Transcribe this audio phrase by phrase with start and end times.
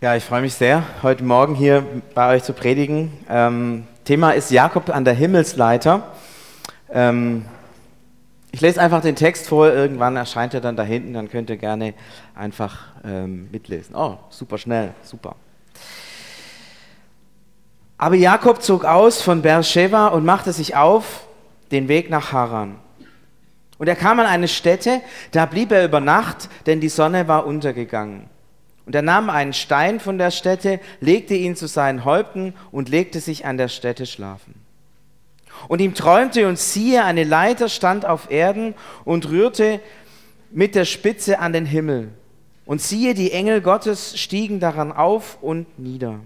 [0.00, 1.84] Ja, ich freue mich sehr, heute Morgen hier
[2.14, 3.12] bei euch zu predigen.
[3.28, 6.12] Ähm, Thema ist Jakob an der Himmelsleiter.
[6.88, 7.44] Ähm,
[8.52, 11.56] ich lese einfach den Text vor, irgendwann erscheint er dann da hinten, dann könnt ihr
[11.56, 11.94] gerne
[12.36, 13.96] einfach ähm, mitlesen.
[13.96, 15.34] Oh, super schnell, super.
[17.96, 21.26] Aber Jakob zog aus von Beersheba und machte sich auf
[21.72, 22.76] den Weg nach Haran.
[23.78, 25.00] Und er kam an eine Stätte,
[25.32, 28.37] da blieb er über Nacht, denn die Sonne war untergegangen.
[28.88, 33.20] Und er nahm einen Stein von der Stätte, legte ihn zu seinen Häupten und legte
[33.20, 34.54] sich an der Stätte schlafen.
[35.68, 38.74] Und ihm träumte und siehe, eine Leiter stand auf Erden
[39.04, 39.80] und rührte
[40.50, 42.08] mit der Spitze an den Himmel.
[42.64, 46.20] Und siehe, die Engel Gottes stiegen daran auf und nieder.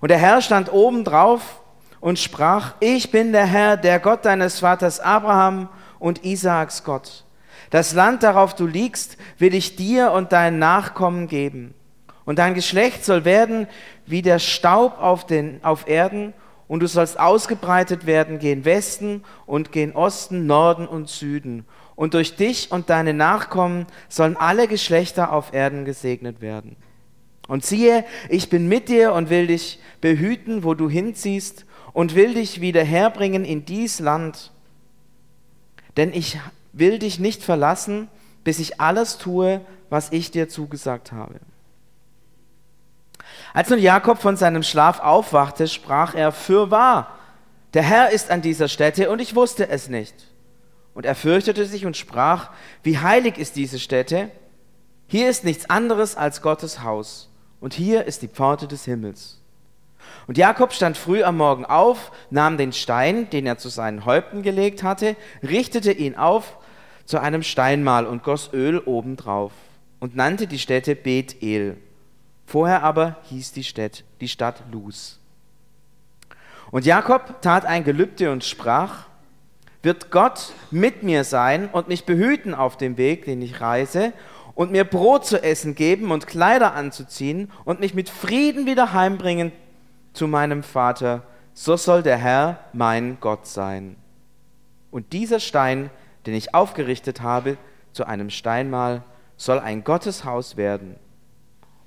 [0.00, 1.60] Und der Herr stand oben drauf
[2.00, 7.25] und sprach, ich bin der Herr, der Gott deines Vaters Abraham und Isaaks Gott.
[7.70, 11.74] Das Land, darauf du liegst, will ich dir und deinen Nachkommen geben.
[12.24, 13.66] Und dein Geschlecht soll werden
[14.04, 16.32] wie der Staub auf, den, auf Erden,
[16.68, 21.64] und du sollst ausgebreitet werden gen Westen und gen Osten, Norden und Süden.
[21.94, 26.76] Und durch dich und deine Nachkommen sollen alle Geschlechter auf Erden gesegnet werden.
[27.46, 32.34] Und siehe, ich bin mit dir und will dich behüten, wo du hinziehst, und will
[32.34, 34.52] dich wieder herbringen in dies Land.
[35.96, 36.38] Denn ich
[36.78, 38.08] will dich nicht verlassen,
[38.44, 39.60] bis ich alles tue,
[39.90, 41.40] was ich dir zugesagt habe.
[43.54, 47.16] Als nun Jakob von seinem Schlaf aufwachte, sprach er, Fürwahr,
[47.74, 50.14] der Herr ist an dieser Stätte und ich wusste es nicht.
[50.94, 52.50] Und er fürchtete sich und sprach,
[52.82, 54.30] wie heilig ist diese Stätte?
[55.06, 57.30] Hier ist nichts anderes als Gottes Haus
[57.60, 59.40] und hier ist die Pforte des Himmels.
[60.26, 64.42] Und Jakob stand früh am Morgen auf, nahm den Stein, den er zu seinen Häupten
[64.42, 66.58] gelegt hatte, richtete ihn auf
[67.06, 69.52] zu einem Steinmal und goss Öl obendrauf
[70.00, 71.76] und nannte die Stätte Bethel.
[72.44, 75.18] Vorher aber hieß die Stadt, die Stadt Luz.
[76.70, 79.06] Und Jakob tat ein Gelübde und sprach,
[79.82, 84.12] wird Gott mit mir sein und mich behüten auf dem Weg, den ich reise,
[84.56, 89.52] und mir Brot zu essen geben und Kleider anzuziehen und mich mit Frieden wieder heimbringen
[90.12, 93.96] zu meinem Vater, so soll der Herr mein Gott sein.
[94.90, 95.90] Und dieser Stein
[96.26, 97.56] den ich aufgerichtet habe,
[97.92, 99.02] zu einem Steinmal,
[99.36, 100.96] soll ein Gotteshaus werden.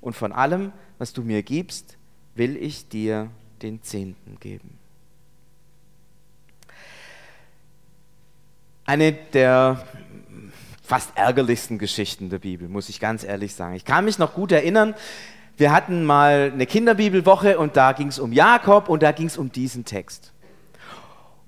[0.00, 1.96] Und von allem, was du mir gibst,
[2.34, 3.30] will ich dir
[3.62, 4.78] den Zehnten geben.
[8.86, 9.84] Eine der
[10.82, 13.74] fast ärgerlichsten Geschichten der Bibel, muss ich ganz ehrlich sagen.
[13.74, 14.94] Ich kann mich noch gut erinnern,
[15.56, 19.36] wir hatten mal eine Kinderbibelwoche und da ging es um Jakob und da ging es
[19.36, 20.32] um diesen Text.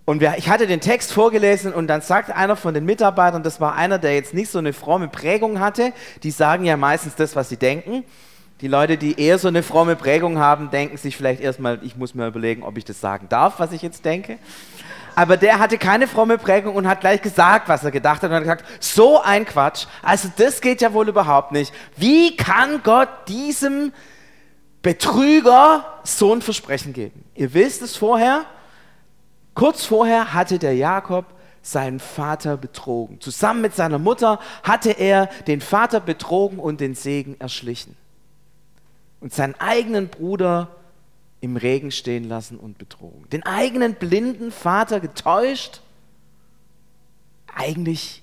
[0.05, 3.77] Und ich hatte den Text vorgelesen und dann sagt einer von den Mitarbeitern, das war
[3.77, 5.93] einer, der jetzt nicht so eine fromme Prägung hatte,
[6.25, 8.05] die sagen ja meistens das, was sie denken.
[8.61, 12.15] Die Leute, die eher so eine fromme Prägung haben, denken sich vielleicht erstmal, ich muss
[12.15, 14.39] mir überlegen, ob ich das sagen darf, was ich jetzt denke.
[15.15, 18.37] Aber der hatte keine fromme Prägung und hat gleich gesagt, was er gedacht hat und
[18.37, 21.73] hat gesagt, so ein Quatsch, also das geht ja wohl überhaupt nicht.
[21.97, 23.93] Wie kann Gott diesem
[24.81, 27.25] Betrüger so ein Versprechen geben?
[27.35, 28.47] Ihr wisst es vorher,
[29.55, 31.27] Kurz vorher hatte der Jakob
[31.63, 33.21] seinen Vater betrogen.
[33.21, 37.97] Zusammen mit seiner Mutter hatte er den Vater betrogen und den Segen erschlichen.
[39.21, 40.69] Und seinen eigenen Bruder
[41.41, 43.29] im Regen stehen lassen und betrogen.
[43.31, 45.81] Den eigenen blinden Vater getäuscht.
[47.55, 48.23] Eigentlich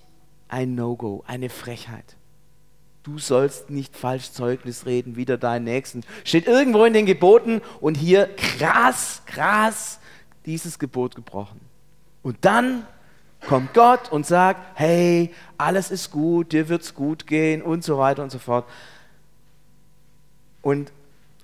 [0.49, 2.17] ein No-Go, eine Frechheit.
[3.03, 6.03] Du sollst nicht falsch Zeugnis reden, wieder deinen Nächsten.
[6.25, 9.99] Steht irgendwo in den Geboten und hier krass, krass
[10.45, 11.59] dieses Gebot gebrochen.
[12.23, 12.85] Und dann
[13.47, 17.97] kommt Gott und sagt, hey, alles ist gut, dir wird es gut gehen und so
[17.97, 18.65] weiter und so fort.
[20.61, 20.91] Und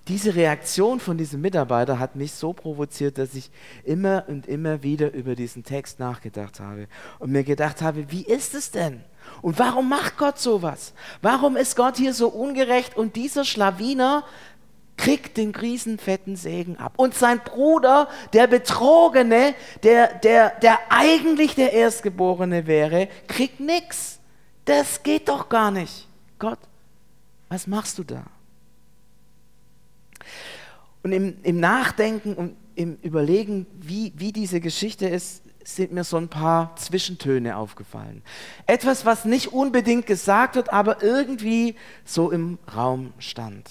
[0.07, 3.49] diese Reaktion von diesem Mitarbeiter hat mich so provoziert, dass ich
[3.83, 8.53] immer und immer wieder über diesen Text nachgedacht habe und mir gedacht habe, wie ist
[8.53, 9.01] es denn?
[9.41, 10.93] Und warum macht Gott sowas?
[11.23, 14.23] Warum ist Gott hier so ungerecht und dieser Schlawiner
[14.97, 16.93] kriegt den riesenfetten Segen ab.
[16.97, 19.53] Und sein Bruder, der Betrogene,
[19.83, 24.19] der, der, der eigentlich der Erstgeborene wäre, kriegt nichts.
[24.65, 26.07] Das geht doch gar nicht.
[26.39, 26.59] Gott,
[27.49, 28.23] was machst du da?
[31.03, 36.17] Und im, im Nachdenken und im Überlegen, wie, wie diese Geschichte ist, sind mir so
[36.17, 38.21] ein paar Zwischentöne aufgefallen.
[38.67, 41.75] Etwas, was nicht unbedingt gesagt wird, aber irgendwie
[42.05, 43.69] so im Raum stand.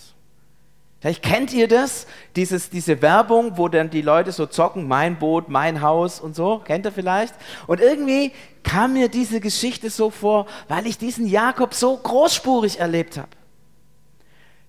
[1.05, 5.51] Vielleicht kennt ihr das, Dieses, diese Werbung, wo dann die Leute so zocken, mein Boot,
[5.51, 7.35] mein Haus und so, kennt ihr vielleicht?
[7.67, 13.19] Und irgendwie kam mir diese Geschichte so vor, weil ich diesen Jakob so großspurig erlebt
[13.19, 13.29] habe.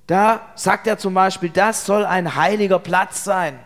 [0.07, 3.57] Da sagt er zum Beispiel, das soll ein heiliger Platz sein.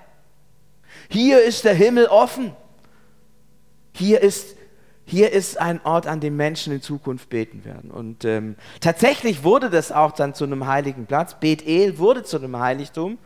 [1.10, 2.56] Hier ist der Himmel offen.
[3.94, 4.56] Hier ist,
[5.10, 7.90] hier ist ein Ort, an dem Menschen in Zukunft beten werden.
[7.90, 11.36] Und ähm, tatsächlich wurde das auch dann zu einem heiligen Platz.
[11.40, 13.18] Bethel wurde zu einem Heiligtum.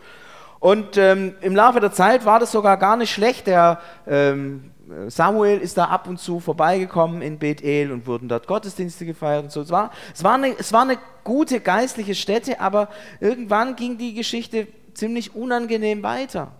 [0.60, 3.48] Und ähm, im Laufe der Zeit war das sogar gar nicht schlecht.
[3.48, 4.72] Der ähm,
[5.08, 9.52] Samuel ist da ab und zu vorbeigekommen in Bethel und wurden dort Gottesdienste gefeiert und
[9.52, 9.62] so.
[9.62, 12.88] Es war, es war, eine, es war eine gute geistliche Stätte, aber
[13.20, 16.52] irgendwann ging die Geschichte ziemlich unangenehm weiter.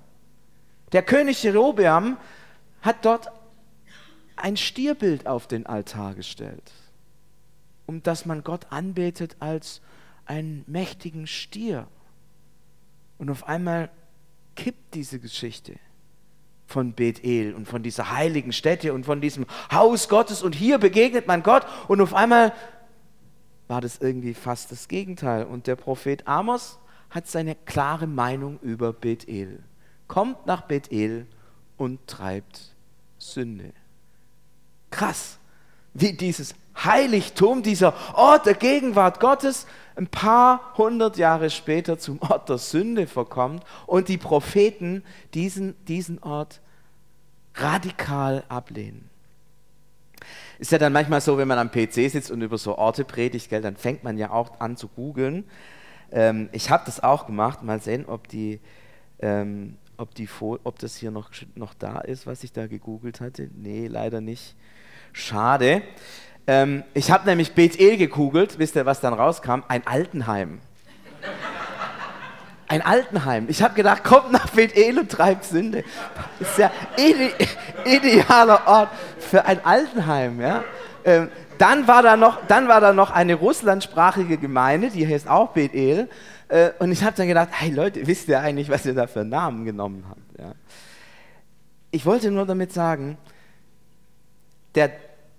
[0.92, 2.18] Der König Jerobeam
[2.82, 3.32] hat dort
[4.36, 6.72] ein Stierbild auf den Altar gestellt,
[7.86, 9.82] um dass man Gott anbetet als
[10.26, 11.88] einen mächtigen Stier.
[13.18, 13.90] Und auf einmal
[14.56, 15.76] kippt diese Geschichte
[16.66, 21.28] von Bethel und von dieser heiligen Stätte und von diesem Haus Gottes und hier begegnet
[21.28, 22.54] man Gott und auf einmal
[23.68, 25.46] war das irgendwie fast das Gegenteil.
[25.46, 26.80] Und der Prophet Amos
[27.10, 29.64] hat seine klare Meinung über Bethel.
[30.08, 31.28] Kommt nach Bethel
[31.78, 32.76] und treibt
[33.18, 33.74] Sünde.
[34.94, 35.40] Krass,
[35.94, 36.54] wie dieses
[36.84, 43.08] Heiligtum, dieser Ort der Gegenwart Gottes, ein paar hundert Jahre später zum Ort der Sünde
[43.08, 45.04] verkommt und die Propheten
[45.34, 46.62] diesen, diesen Ort
[47.56, 49.10] radikal ablehnen.
[50.60, 53.50] Ist ja dann manchmal so, wenn man am PC sitzt und über so Orte predigt,
[53.50, 55.44] gell, dann fängt man ja auch an zu googeln.
[56.12, 58.60] Ähm, ich habe das auch gemacht, mal sehen, ob, die,
[59.20, 63.50] ähm, ob, die, ob das hier noch, noch da ist, was ich da gegoogelt hatte.
[63.56, 64.56] Nee, leider nicht.
[65.14, 65.84] Schade.
[66.48, 69.62] Ähm, ich habe nämlich Bethel gegoogelt, wisst ihr, was dann rauskam?
[69.68, 70.60] Ein Altenheim.
[72.68, 73.46] Ein Altenheim.
[73.50, 75.84] Ich habe gedacht, kommt nach Bethel und treibt Sünde.
[76.40, 77.32] Das ist ja ide
[77.86, 78.90] idealer Ort
[79.20, 80.42] für ein Altenheim.
[80.42, 80.64] Ja?
[81.06, 81.30] Ähm,
[81.60, 86.10] dann, war da noch, dann war da noch eine russlandsprachige Gemeinde, die heißt auch Bethel.
[86.48, 89.24] Äh, und ich habe dann gedacht, hey Leute, wisst ihr eigentlich, was ihr da für
[89.24, 90.40] Namen genommen habt?
[90.40, 90.54] Ja?
[91.92, 93.18] Ich wollte nur damit sagen,
[94.76, 94.92] der,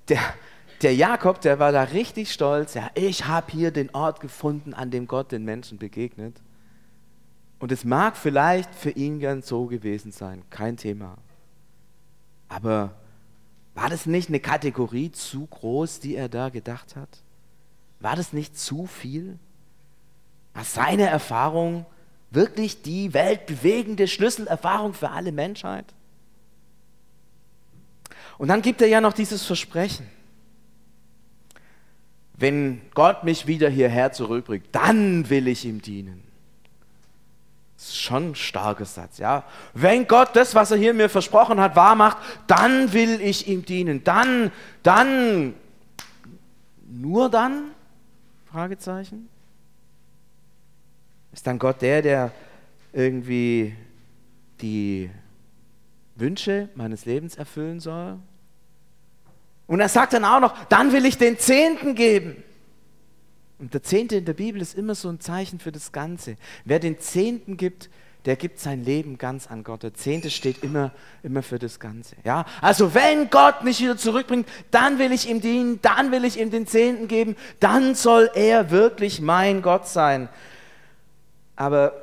[0.08, 0.20] der,
[0.82, 2.74] der Jakob, der war da richtig stolz.
[2.74, 6.40] Ja, ich habe hier den Ort gefunden, an dem Gott den Menschen begegnet.
[7.58, 11.16] Und es mag vielleicht für ihn ganz so gewesen sein, kein Thema.
[12.48, 12.94] Aber
[13.74, 17.08] war das nicht eine Kategorie zu groß, die er da gedacht hat?
[18.00, 19.38] War das nicht zu viel?
[20.52, 21.86] War seine Erfahrung
[22.30, 25.86] wirklich die weltbewegende Schlüsselerfahrung für alle Menschheit?
[28.38, 30.06] Und dann gibt er ja noch dieses Versprechen
[32.36, 36.22] wenn Gott mich wieder hierher zurückbringt, dann will ich ihm dienen.
[37.76, 39.44] Das ist schon ein starker Satz, ja.
[39.72, 43.64] Wenn Gott das, was er hier mir versprochen hat, wahr macht, dann will ich ihm
[43.64, 44.02] dienen.
[44.04, 44.50] Dann,
[44.82, 45.54] dann,
[46.88, 47.70] nur dann?
[48.50, 49.28] Fragezeichen.
[51.32, 52.32] Ist dann Gott der, der
[52.92, 53.76] irgendwie
[54.60, 55.10] die
[56.16, 58.18] Wünsche meines Lebens erfüllen soll?
[59.66, 62.42] Und er sagt dann auch noch, dann will ich den Zehnten geben.
[63.58, 66.36] Und der Zehnte in der Bibel ist immer so ein Zeichen für das Ganze.
[66.64, 67.88] Wer den Zehnten gibt,
[68.24, 69.82] der gibt sein Leben ganz an Gott.
[69.82, 72.16] Der Zehnte steht immer, immer für das Ganze.
[72.24, 72.46] Ja?
[72.60, 76.50] Also wenn Gott mich wieder zurückbringt, dann will ich ihm dienen, dann will ich ihm
[76.50, 80.28] den Zehnten geben, dann soll er wirklich mein Gott sein.
[81.54, 82.02] Aber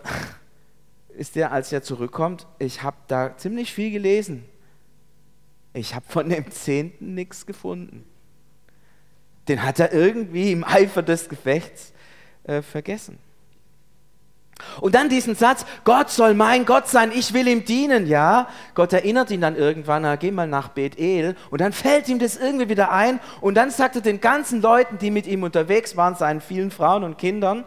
[1.21, 4.43] ist der, als er zurückkommt, ich habe da ziemlich viel gelesen
[5.73, 8.05] ich habe von dem Zehnten nichts gefunden.
[9.47, 11.93] Den hat er irgendwie im Eifer des Gefechts
[12.43, 13.17] äh, vergessen.
[14.79, 18.47] Und dann diesen Satz, Gott soll mein Gott sein, ich will ihm dienen, ja.
[18.75, 21.35] Gott erinnert ihn dann irgendwann, na, geh mal nach Bethel.
[21.49, 23.19] Und dann fällt ihm das irgendwie wieder ein.
[23.39, 27.03] Und dann sagt er den ganzen Leuten, die mit ihm unterwegs waren, seinen vielen Frauen
[27.03, 27.63] und Kindern,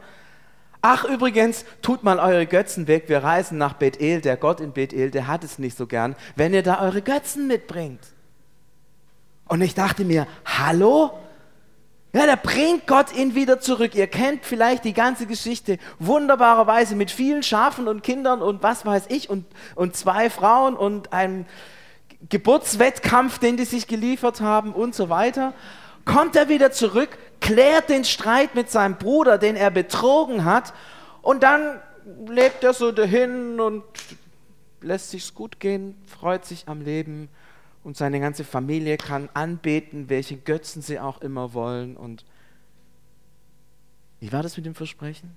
[0.86, 5.10] Ach übrigens, tut mal eure Götzen weg, wir reisen nach Bethel, der Gott in Bethel,
[5.10, 8.02] der hat es nicht so gern, wenn ihr da eure Götzen mitbringt.
[9.48, 11.18] Und ich dachte mir, hallo?
[12.12, 13.94] Ja, da bringt Gott ihn wieder zurück.
[13.94, 19.04] Ihr kennt vielleicht die ganze Geschichte wunderbarerweise mit vielen Schafen und Kindern und was weiß
[19.08, 21.46] ich und, und zwei Frauen und einem
[22.28, 25.54] Geburtswettkampf, den die sich geliefert haben und so weiter.
[26.04, 30.74] Kommt er wieder zurück, klärt den Streit mit seinem Bruder, den er betrogen hat,
[31.22, 31.80] und dann
[32.26, 33.82] lebt er so dahin und
[34.82, 37.28] lässt sich's gut gehen, freut sich am Leben
[37.82, 41.96] und seine ganze Familie kann anbeten, welche Götzen sie auch immer wollen.
[41.96, 42.24] Und
[44.20, 45.36] wie war das mit dem Versprechen?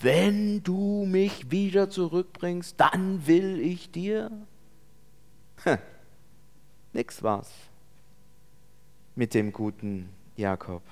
[0.00, 4.30] Wenn du mich wieder zurückbringst, dann will ich dir.
[5.64, 5.78] Hm.
[6.92, 7.50] Nix war's
[9.14, 10.82] mit dem guten Jakob.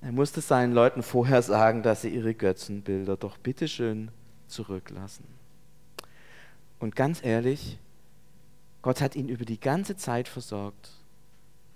[0.00, 4.10] Er musste seinen Leuten vorher sagen, dass sie ihre Götzenbilder doch bitteschön
[4.46, 5.24] zurücklassen.
[6.78, 7.78] Und ganz ehrlich,
[8.82, 10.92] Gott hat ihn über die ganze Zeit versorgt.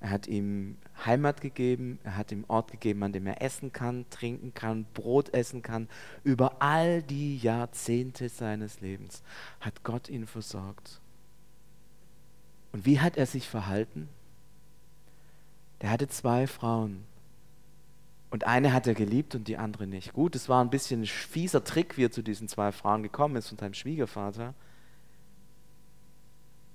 [0.00, 4.04] Er hat ihm Heimat gegeben, er hat ihm Ort gegeben, an dem er essen kann,
[4.10, 5.88] trinken kann, Brot essen kann.
[6.24, 9.22] Über all die Jahrzehnte seines Lebens
[9.60, 11.00] hat Gott ihn versorgt.
[12.72, 14.08] Und wie hat er sich verhalten?
[15.82, 17.04] Der hatte zwei Frauen.
[18.30, 20.14] Und eine hat er geliebt und die andere nicht.
[20.14, 23.36] Gut, es war ein bisschen ein fieser Trick, wie er zu diesen zwei Frauen gekommen
[23.36, 24.54] ist und seinem Schwiegervater.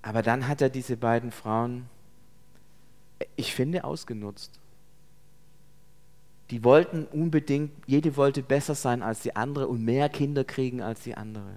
[0.04, 1.90] Aber dann hat er diese beiden Frauen
[3.36, 4.60] ich finde, ausgenutzt.
[6.50, 11.02] Die wollten unbedingt, jede wollte besser sein als die andere und mehr Kinder kriegen als
[11.02, 11.52] die andere.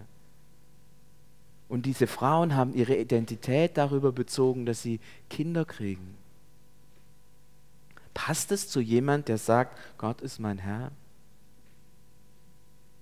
[1.68, 6.16] Und diese Frauen haben ihre Identität darüber bezogen, dass sie Kinder kriegen.
[8.14, 10.90] Passt es zu jemand, der sagt, Gott ist mein Herr?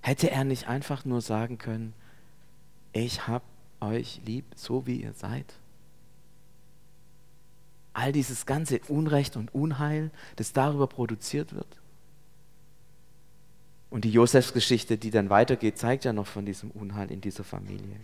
[0.03, 1.95] Hätte er nicht einfach nur sagen können,
[2.93, 3.45] ich habe
[3.81, 5.55] euch lieb, so wie ihr seid?
[7.99, 11.67] all dieses ganze Unrecht und Unheil, das darüber produziert wird.
[13.91, 17.97] Und die Josefsgeschichte, die dann weitergeht, zeigt ja noch von diesem Unheil in dieser Familie.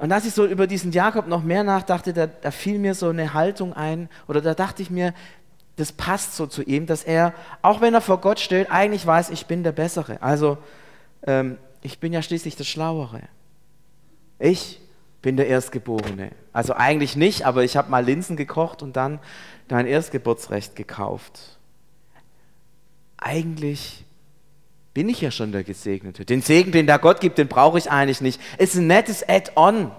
[0.00, 3.08] Und als ich so über diesen Jakob noch mehr nachdachte, da, da fiel mir so
[3.08, 5.12] eine Haltung ein, oder da dachte ich mir,
[5.76, 9.30] das passt so zu ihm, dass er, auch wenn er vor Gott steht, eigentlich weiß,
[9.30, 10.20] ich bin der Bessere.
[10.22, 10.58] Also,
[11.26, 13.22] ähm, ich bin ja schließlich der Schlauere.
[14.38, 14.80] Ich
[15.22, 16.30] bin der Erstgeborene.
[16.52, 19.20] Also eigentlich nicht, aber ich habe mal Linsen gekocht und dann
[19.68, 21.58] dein Erstgeburtsrecht gekauft.
[23.16, 24.04] Eigentlich
[24.98, 26.24] bin ich ja schon der Gesegnete.
[26.24, 28.40] Den Segen, den da Gott gibt, den brauche ich eigentlich nicht.
[28.58, 29.92] Ist ein nettes Add-on,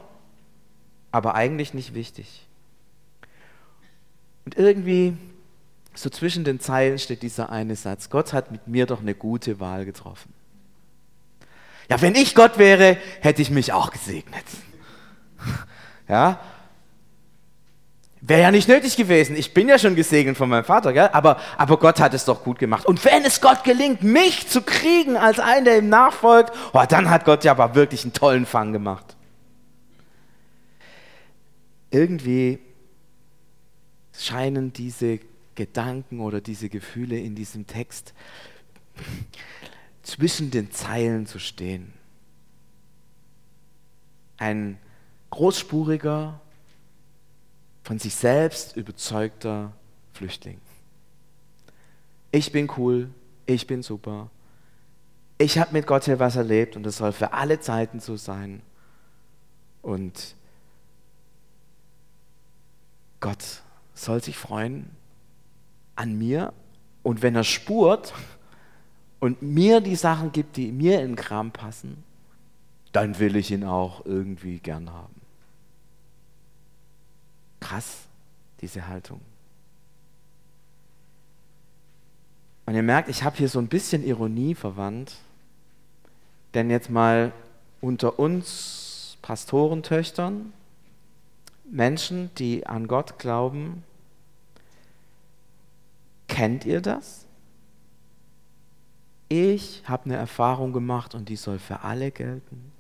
[1.14, 2.46] aber eigentlich nicht wichtig.
[4.44, 5.16] Und irgendwie,
[5.94, 9.62] so zwischen den Zeilen steht dieser eine Satz, Gott hat mit mir doch eine gute
[9.62, 10.34] Wahl getroffen.
[11.90, 14.44] Ja, wenn ich Gott wäre, hätte ich mich auch gesegnet.
[16.10, 16.42] Ja?
[18.30, 19.36] Wäre ja nicht nötig gewesen.
[19.36, 21.10] Ich bin ja schon gesegnet von meinem Vater, gell?
[21.14, 22.86] Aber, aber Gott hat es doch gut gemacht.
[22.86, 27.10] Und wenn es Gott gelingt, mich zu kriegen als einen, der ihm nachfolgt, oh, dann
[27.10, 29.18] hat Gott ja aber wirklich einen tollen Fang gemacht.
[31.90, 32.60] Irgendwie
[34.16, 35.20] scheinen diese
[35.56, 38.14] Gedanken oder diese Gefühle in diesem Text
[40.04, 41.94] zwischen den Zeilen zu stehen.
[44.38, 44.78] Ein
[45.32, 46.40] großspuriger,
[47.90, 49.74] von sich selbst überzeugter
[50.14, 50.62] Flüchtling.
[52.32, 53.10] Ich bin cool,
[53.48, 54.30] ich bin super.
[55.40, 58.62] Ich habe mit Gott hier was erlebt und das soll für alle Zeiten so sein.
[59.82, 60.36] Und
[63.22, 63.64] Gott
[63.96, 64.92] soll sich freuen
[65.96, 66.54] an mir
[67.02, 68.14] und wenn er spurt
[69.20, 72.04] und mir die Sachen gibt, die mir in den Kram passen,
[72.92, 75.19] dann will ich ihn auch irgendwie gern haben.
[77.60, 78.06] Krass,
[78.62, 79.22] diese Haltung.
[82.66, 85.16] Und ihr merkt, ich habe hier so ein bisschen Ironie verwandt,
[86.54, 87.32] denn jetzt mal
[87.82, 90.54] unter uns Pastorentöchtern,
[91.72, 93.84] Menschen, die an Gott glauben,
[96.28, 97.26] kennt ihr das?
[99.30, 102.72] Ich habe eine Erfahrung gemacht und die soll für alle gelten.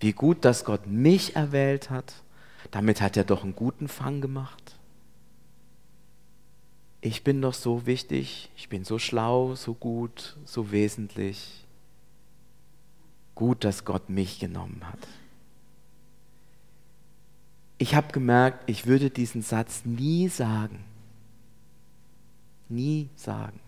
[0.00, 2.23] Wie gut, dass Gott mich erwählt hat
[2.70, 4.78] damit hat er doch einen guten Fang gemacht.
[7.00, 11.66] Ich bin doch so wichtig, ich bin so schlau, so gut, so wesentlich.
[13.34, 15.06] Gut, dass Gott mich genommen hat.
[17.78, 20.84] Ich habe gemerkt, ich würde diesen Satz nie sagen.
[22.68, 23.60] Nie sagen.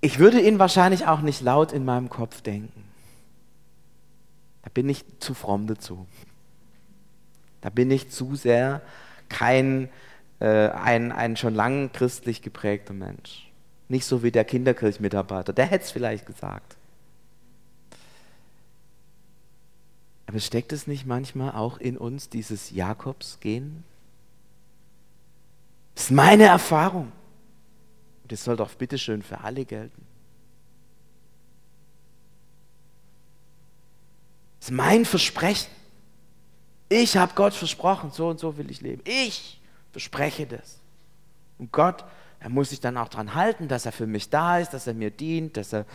[0.00, 2.84] Ich würde ihn wahrscheinlich auch nicht laut in meinem Kopf denken.
[4.62, 6.06] Da bin ich zu fromm dazu.
[7.62, 8.82] Da bin ich zu sehr
[9.30, 9.88] kein
[10.40, 13.50] äh, ein, ein schon lang christlich geprägter Mensch.
[13.88, 16.76] Nicht so wie der Kinderkirchmitarbeiter, der hätte es vielleicht gesagt.
[20.26, 23.84] Aber steckt es nicht manchmal auch in uns dieses Jakobsgehen?
[25.94, 27.12] Das ist meine Erfahrung.
[28.22, 30.06] Und das soll doch bitteschön für alle gelten.
[34.58, 35.81] Das ist mein Versprechen.
[36.92, 39.00] Ich habe Gott versprochen, so und so will ich leben.
[39.06, 39.58] Ich
[39.92, 40.78] verspreche das.
[41.58, 42.04] Und Gott,
[42.38, 44.92] er muss sich dann auch daran halten, dass er für mich da ist, dass er
[44.92, 45.86] mir dient, dass er,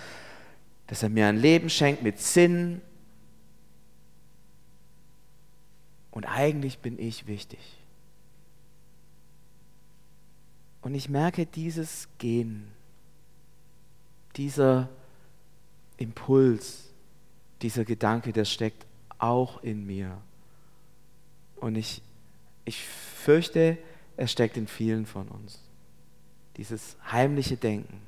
[0.87, 2.81] dass er mir ein Leben schenkt mit Sinn.
[6.09, 7.59] Und eigentlich bin ich wichtig.
[10.81, 12.71] Und ich merke dieses Gehen,
[14.35, 14.89] dieser
[15.97, 16.85] Impuls,
[17.61, 18.87] dieser Gedanke, der steckt
[19.19, 20.17] auch in mir.
[21.59, 22.01] Und ich,
[22.65, 23.77] ich fürchte,
[24.15, 25.59] er steckt in vielen von uns.
[26.57, 28.01] Dieses heimliche Denken.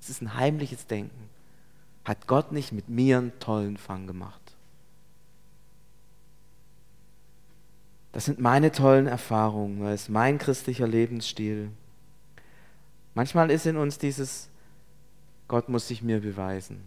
[0.00, 1.28] Es ist ein heimliches Denken.
[2.04, 4.40] Hat Gott nicht mit mir einen tollen Fang gemacht?
[8.12, 11.70] Das sind meine tollen Erfahrungen, das ist mein christlicher Lebensstil.
[13.14, 14.48] Manchmal ist in uns dieses,
[15.48, 16.82] Gott muss sich mir beweisen.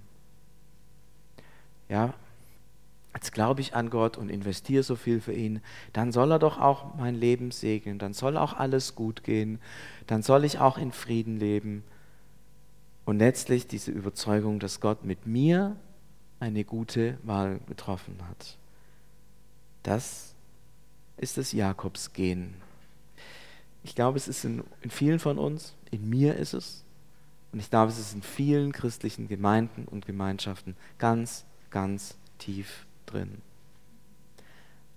[1.90, 2.14] Ja,
[3.15, 5.62] jetzt glaube ich an Gott und investiere so viel für ihn,
[5.93, 9.60] dann soll er doch auch mein Leben segnen, dann soll auch alles gut gehen,
[10.05, 11.84] dann soll ich auch in Frieden leben.
[13.05, 15.75] Und letztlich diese Überzeugung, dass Gott mit mir
[16.39, 18.57] eine gute Wahl getroffen hat.
[19.84, 20.34] Das
[21.17, 22.55] ist das Jakobsgehen.
[23.84, 26.84] Ich glaube, es ist in, in vielen von uns, in mir ist es,
[27.53, 33.41] und ich glaube, es ist in vielen christlichen Gemeinden und Gemeinschaften ganz, ganz tief drin.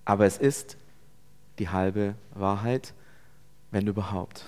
[0.04, 0.76] Aber es ist
[1.58, 2.94] die halbe Wahrheit,
[3.70, 4.44] wenn überhaupt.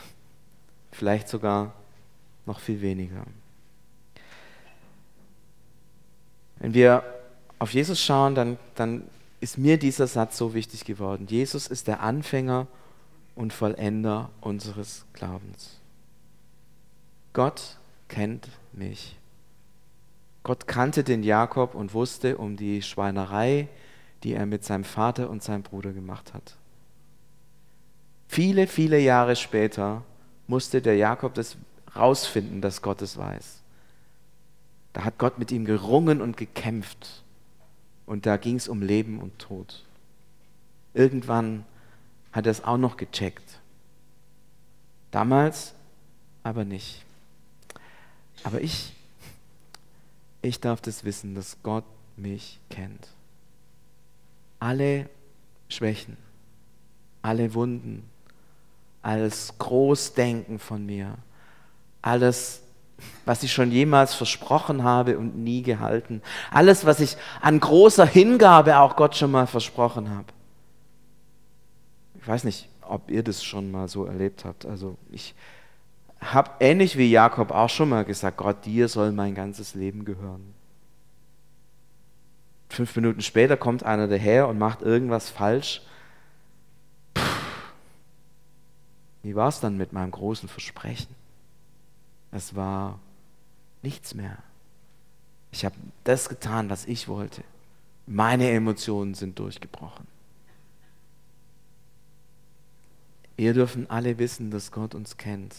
[0.92, 1.74] Vielleicht sogar
[2.46, 3.24] noch viel weniger.
[6.58, 7.02] Wenn wir
[7.58, 9.02] auf Jesus schauen, dann, dann
[9.40, 11.26] ist mir dieser Satz so wichtig geworden.
[11.28, 12.66] Jesus ist der Anfänger
[13.34, 15.78] und Vollender unseres Glaubens.
[17.32, 19.16] Gott kennt mich.
[20.42, 23.68] Gott kannte den Jakob und wusste um die Schweinerei,
[24.23, 26.56] die er mit seinem Vater und seinem Bruder gemacht hat.
[28.28, 30.02] Viele, viele Jahre später
[30.47, 31.56] musste der Jakob das
[31.97, 33.61] rausfinden, dass Gott es weiß.
[34.92, 37.23] Da hat Gott mit ihm gerungen und gekämpft.
[38.06, 39.85] Und da ging es um Leben und Tod.
[40.94, 41.64] Irgendwann
[42.32, 43.61] hat er es auch noch gecheckt.
[45.11, 45.75] Damals
[46.42, 47.04] aber nicht.
[48.43, 48.95] Aber ich,
[50.42, 51.84] ich darf das wissen, dass Gott
[52.16, 53.08] mich kennt.
[54.58, 55.08] Alle
[55.68, 56.16] Schwächen,
[57.22, 58.08] alle Wunden,
[59.02, 61.16] alles Großdenken von mir,
[62.02, 62.62] alles,
[63.24, 68.78] was ich schon jemals versprochen habe und nie gehalten, alles, was ich an großer Hingabe
[68.78, 70.26] auch Gott schon mal versprochen habe.
[72.20, 74.66] Ich weiß nicht, ob ihr das schon mal so erlebt habt.
[74.66, 75.34] Also ich,
[76.21, 80.54] habe ähnlich wie Jakob auch schon mal gesagt, Gott, dir soll mein ganzes Leben gehören.
[82.69, 85.83] Fünf Minuten später kommt einer daher und macht irgendwas falsch.
[87.15, 87.23] Puh.
[89.23, 91.15] Wie war es dann mit meinem großen Versprechen?
[92.30, 93.00] Es war
[93.83, 94.39] nichts mehr.
[95.50, 97.43] Ich habe das getan, was ich wollte.
[98.06, 100.06] Meine Emotionen sind durchgebrochen.
[103.37, 105.56] Wir dürfen alle wissen, dass Gott uns kennt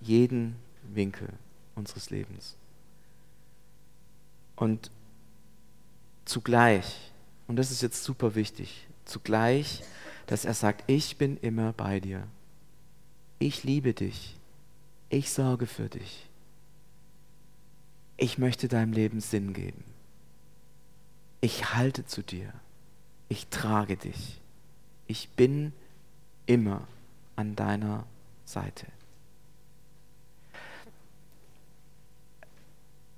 [0.00, 1.28] jeden Winkel
[1.74, 2.56] unseres Lebens.
[4.56, 4.90] Und
[6.24, 7.12] zugleich,
[7.46, 9.82] und das ist jetzt super wichtig, zugleich,
[10.26, 12.26] dass er sagt, ich bin immer bei dir.
[13.38, 14.36] Ich liebe dich.
[15.08, 16.28] Ich sorge für dich.
[18.16, 19.82] Ich möchte deinem Leben Sinn geben.
[21.40, 22.52] Ich halte zu dir.
[23.28, 24.40] Ich trage dich.
[25.06, 25.72] Ich bin
[26.46, 26.86] immer
[27.34, 28.04] an deiner
[28.44, 28.86] Seite.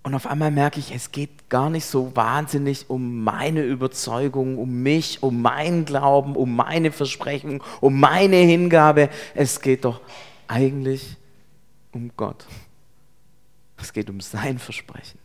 [0.03, 4.83] Und auf einmal merke ich, es geht gar nicht so wahnsinnig um meine Überzeugung, um
[4.83, 9.11] mich, um meinen Glauben, um meine Versprechung, um meine Hingabe.
[9.35, 10.01] Es geht doch
[10.49, 11.17] eigentlich
[11.93, 12.47] um Gott.
[13.77, 15.19] Es geht um sein Versprechen.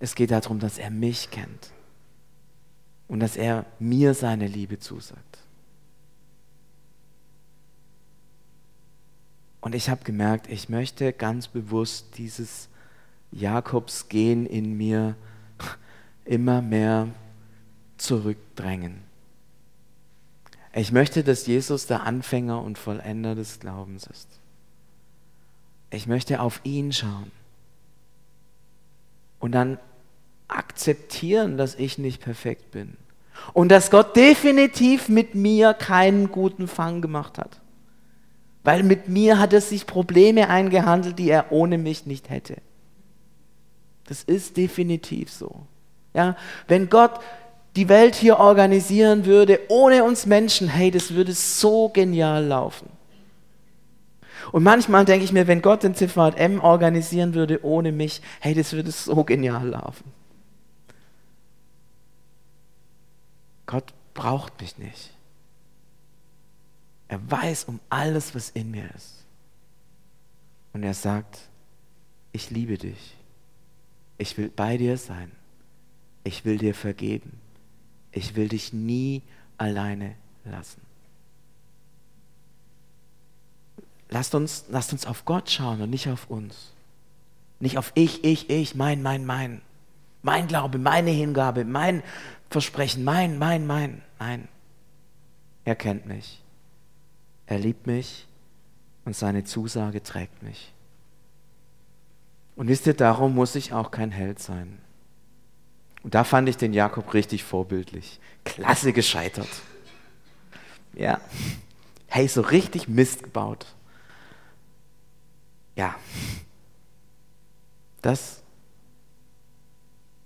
[0.00, 1.70] Es geht darum, dass er mich kennt
[3.06, 5.38] und dass er mir seine Liebe zusagt.
[9.60, 12.68] Und ich habe gemerkt, ich möchte ganz bewusst dieses
[13.30, 15.16] Jakobs Gehen in mir
[16.24, 17.08] immer mehr
[17.96, 19.02] zurückdrängen.
[20.72, 24.28] Ich möchte, dass Jesus der Anfänger und Vollender des Glaubens ist.
[25.90, 27.30] Ich möchte auf ihn schauen
[29.38, 29.78] und dann
[30.46, 32.96] akzeptieren, dass ich nicht perfekt bin
[33.54, 37.60] und dass Gott definitiv mit mir keinen guten Fang gemacht hat.
[38.64, 42.56] Weil mit mir hat er sich Probleme eingehandelt, die er ohne mich nicht hätte.
[44.08, 45.66] Das ist definitiv so.
[46.14, 47.20] Ja, wenn Gott
[47.76, 52.88] die Welt hier organisieren würde, ohne uns Menschen, hey, das würde so genial laufen.
[54.50, 58.72] Und manchmal denke ich mir, wenn Gott den CVM organisieren würde ohne mich, hey, das
[58.72, 60.10] würde so genial laufen.
[63.66, 65.10] Gott braucht mich nicht.
[67.08, 69.26] Er weiß um alles, was in mir ist.
[70.72, 71.40] Und er sagt,
[72.32, 73.17] ich liebe dich.
[74.18, 75.30] Ich will bei dir sein.
[76.24, 77.40] Ich will dir vergeben.
[78.12, 79.22] Ich will dich nie
[79.56, 80.82] alleine lassen.
[84.10, 86.72] Lasst uns, lasst uns auf Gott schauen und nicht auf uns.
[87.60, 89.60] Nicht auf ich, ich, ich, mein, mein, mein.
[90.22, 92.02] Mein Glaube, meine Hingabe, mein
[92.50, 94.02] Versprechen, mein, mein, mein.
[94.18, 94.48] Nein.
[95.64, 96.42] Er kennt mich.
[97.46, 98.26] Er liebt mich
[99.04, 100.72] und seine Zusage trägt mich.
[102.58, 104.80] Und wisst ihr, darum muss ich auch kein Held sein.
[106.02, 108.18] Und da fand ich den Jakob richtig vorbildlich.
[108.42, 109.48] Klasse gescheitert.
[110.94, 111.20] Ja.
[112.08, 113.66] Hey, so richtig Mist gebaut.
[115.76, 115.94] Ja.
[118.02, 118.42] Das,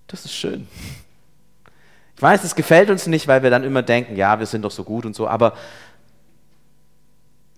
[0.07, 0.67] das ist schön.
[2.17, 4.71] Ich weiß, es gefällt uns nicht, weil wir dann immer denken, ja, wir sind doch
[4.71, 5.55] so gut und so, aber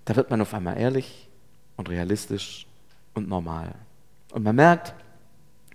[0.04, 1.28] da wird man auf einmal ehrlich
[1.76, 2.66] und realistisch
[3.14, 3.72] und normal.
[4.34, 4.94] Und man merkt,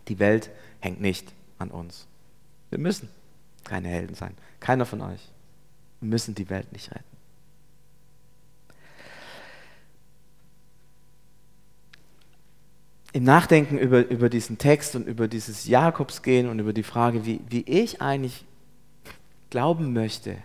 [0.10, 0.50] die Welt
[0.82, 2.08] hängt nicht an uns.
[2.70, 3.08] Wir müssen
[3.64, 4.36] keine Helden sein.
[4.60, 5.32] Keiner von euch.
[6.02, 7.06] Wir müssen die Welt nicht retten.
[13.14, 17.40] Im Nachdenken über, über diesen Text und über dieses Jakobsgehen und über die Frage, wie,
[17.48, 18.44] wie ich eigentlich
[19.50, 20.36] glauben möchte,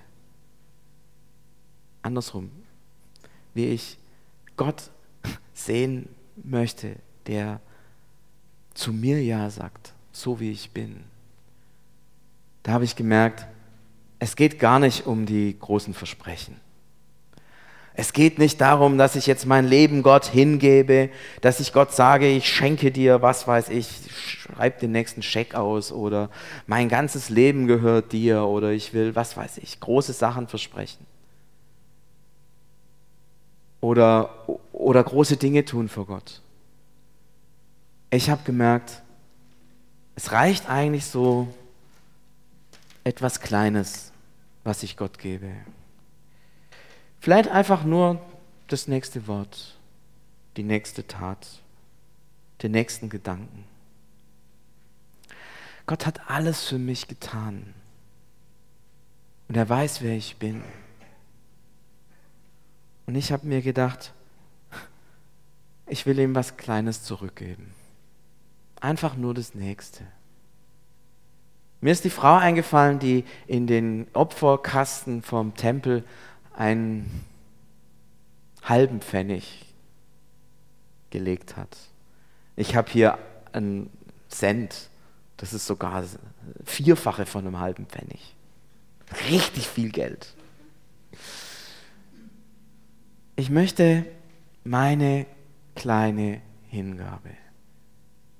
[2.03, 2.53] andersrum,
[3.55, 3.99] wie ich
[4.57, 4.93] Gott
[5.53, 6.09] sehen
[6.45, 6.95] möchte,
[7.27, 7.61] der
[8.75, 11.05] zu mir Ja sagt, so wie ich bin.
[12.63, 13.47] Da habe ich gemerkt,
[14.19, 16.57] es geht gar nicht um die großen Versprechen.
[17.97, 21.11] Es geht nicht darum, dass ich jetzt mein Leben Gott hingebe,
[21.41, 25.93] dass ich Gott sage, ich schenke dir, was weiß ich, schreib den nächsten Scheck aus
[25.93, 26.29] oder
[26.67, 31.07] mein ganzes Leben gehört dir oder ich will, was weiß ich, große Sachen versprechen
[33.85, 34.31] oder,
[34.73, 36.41] oder große Dinge tun für Gott.
[38.15, 39.03] Ich habe gemerkt,
[40.15, 41.53] es reicht eigentlich so
[43.03, 44.13] etwas Kleines,
[44.63, 45.51] was ich Gott gebe.
[47.19, 48.25] Vielleicht einfach nur
[48.69, 49.77] das nächste Wort,
[50.57, 51.45] die nächste Tat,
[52.63, 53.65] den nächsten Gedanken.
[55.85, 57.75] Gott hat alles für mich getan.
[59.49, 60.63] Und er weiß, wer ich bin.
[63.07, 64.13] Und ich habe mir gedacht,
[65.89, 67.75] ich will ihm was Kleines zurückgeben.
[68.85, 70.05] Einfach nur das Nächste.
[71.81, 76.05] Mir ist die Frau eingefallen, die in den Opferkasten vom Tempel
[76.55, 77.25] einen
[78.63, 79.65] halben Pfennig
[81.09, 81.75] gelegt hat.
[82.57, 83.17] Ich habe hier
[83.53, 83.89] einen
[84.29, 84.91] Cent,
[85.39, 86.05] das ist sogar
[86.67, 88.35] vierfache von einem halben Pfennig.
[89.31, 90.35] Richtig viel Geld.
[93.35, 94.05] Ich möchte
[94.63, 95.25] meine
[95.75, 97.31] kleine Hingabe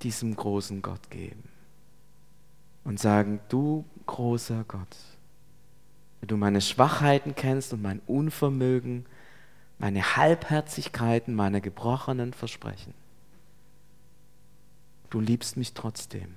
[0.01, 1.43] diesem großen Gott geben
[2.83, 4.95] und sagen, du großer Gott,
[6.19, 9.05] wenn du meine Schwachheiten kennst und mein Unvermögen,
[9.77, 12.93] meine Halbherzigkeiten, meine gebrochenen Versprechen,
[15.09, 16.33] du liebst mich trotzdem.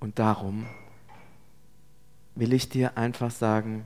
[0.00, 0.66] Und darum
[2.34, 3.84] will ich dir einfach sagen,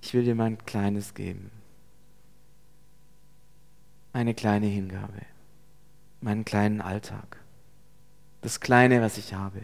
[0.00, 1.50] ich will dir mein Kleines geben.
[4.12, 5.29] Eine kleine Hingabe.
[6.20, 7.38] Meinen kleinen Alltag.
[8.42, 9.60] Das Kleine, was ich habe.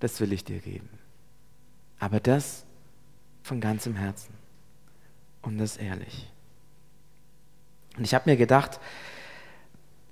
[0.00, 0.88] Das will ich dir geben.
[1.98, 2.64] Aber das
[3.42, 4.34] von ganzem Herzen.
[5.42, 6.30] Und das ehrlich.
[7.96, 8.80] Und ich habe mir gedacht,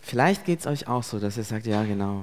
[0.00, 2.22] vielleicht geht es euch auch so, dass ihr sagt, ja genau,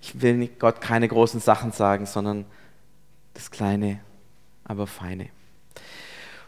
[0.00, 2.46] ich will Gott keine großen Sachen sagen, sondern
[3.34, 4.00] das Kleine,
[4.64, 5.28] aber Feine.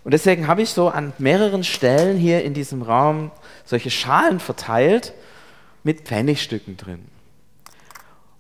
[0.05, 3.31] Und deswegen habe ich so an mehreren Stellen hier in diesem Raum
[3.65, 5.13] solche Schalen verteilt
[5.85, 7.05] mit Pfennigstücken drin.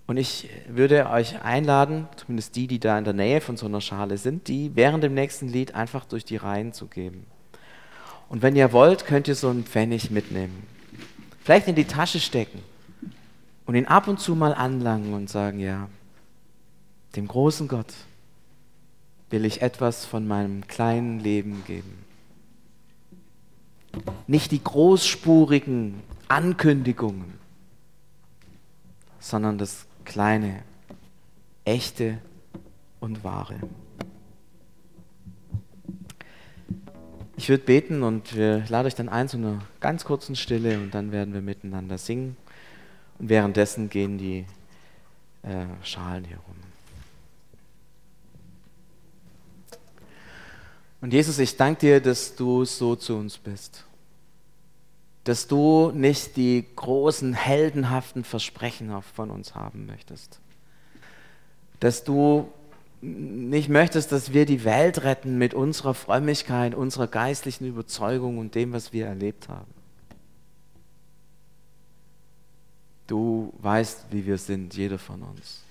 [0.06, 3.80] Und ich würde euch einladen, zumindest die, die da in der Nähe von so einer
[3.80, 7.26] Schale sind, die während dem nächsten Lied einfach durch die Reihen zu geben.
[8.28, 10.66] Und wenn ihr wollt, könnt ihr so einen Pfennig mitnehmen.
[11.44, 12.60] Vielleicht in die Tasche stecken
[13.66, 15.88] und ihn ab und zu mal anlangen und sagen, ja,
[17.16, 17.92] dem großen Gott,
[19.30, 22.04] will ich etwas von meinem kleinen Leben geben.
[24.26, 27.34] Nicht die großspurigen Ankündigungen,
[29.18, 30.62] sondern das kleine,
[31.64, 32.18] echte
[33.00, 33.56] und wahre.
[37.36, 40.92] Ich würde beten und wir lade euch dann ein zu einer ganz kurzen Stille und
[40.92, 42.36] dann werden wir miteinander singen.
[43.18, 44.46] Und währenddessen gehen die
[45.42, 46.61] äh, Schalen hier rum.
[51.02, 53.84] Und Jesus, ich danke dir, dass du so zu uns bist.
[55.24, 60.40] dass du nicht die großen, heldenhaften Versprechen von uns haben möchtest.
[61.78, 62.50] Dass du
[63.00, 68.72] nicht möchtest, dass wir die Welt retten mit unserer Frömmigkeit, unserer geistlichen Überzeugung und dem,
[68.72, 69.72] was wir erlebt haben.
[73.08, 75.62] Du weißt, wie wir sind, jeder von uns.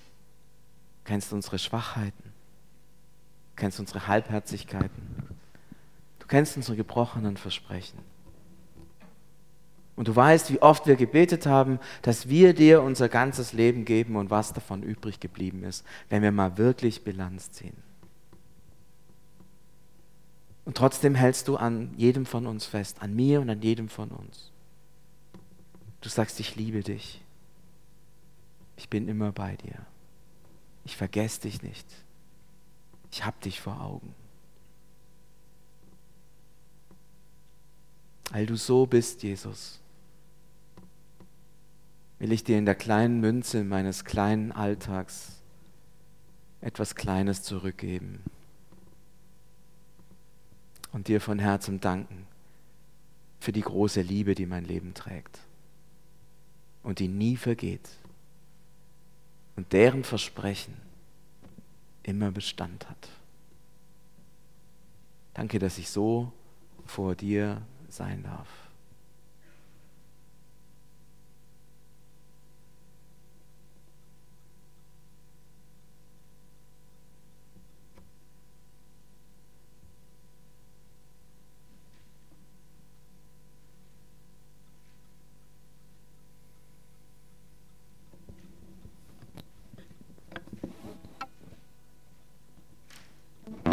[1.02, 2.32] Du kennst unsere Schwachheiten,
[3.52, 5.02] du kennst unsere Halbherzigkeiten,
[6.18, 7.98] du kennst unsere gebrochenen Versprechen.
[9.94, 14.16] Und du weißt, wie oft wir gebetet haben, dass wir dir unser ganzes Leben geben
[14.16, 17.76] und was davon übrig geblieben ist, wenn wir mal wirklich Bilanz ziehen.
[20.64, 24.10] Und trotzdem hältst du an jedem von uns fest, an mir und an jedem von
[24.10, 24.50] uns.
[26.00, 27.20] Du sagst, ich liebe dich.
[28.76, 29.86] Ich bin immer bei dir.
[30.84, 31.86] Ich vergesse dich nicht.
[33.12, 34.14] Ich habe dich vor Augen.
[38.30, 39.78] Weil du so bist, Jesus
[42.18, 45.42] will ich dir in der kleinen Münze meines kleinen Alltags
[46.60, 48.22] etwas Kleines zurückgeben
[50.92, 52.26] und dir von Herzen danken
[53.40, 55.40] für die große Liebe, die mein Leben trägt
[56.84, 57.90] und die nie vergeht
[59.56, 60.91] und deren Versprechen
[62.02, 63.08] immer Bestand hat.
[65.34, 66.32] Danke, dass ich so
[66.84, 68.48] vor dir sein darf.